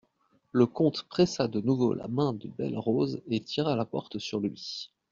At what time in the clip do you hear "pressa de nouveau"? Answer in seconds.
1.03-1.93